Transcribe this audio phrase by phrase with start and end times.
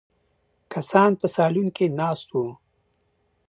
[0.73, 2.47] کسان په سالون کې ناست وو.